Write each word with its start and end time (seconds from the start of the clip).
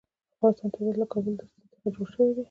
د 0.03 0.03
افغانستان 0.33 0.69
طبیعت 0.73 0.95
له 0.97 1.05
د 1.09 1.11
کابل 1.13 1.33
سیند 1.39 1.67
څخه 1.73 1.87
جوړ 1.95 2.07
شوی 2.13 2.31
دی. 2.35 2.39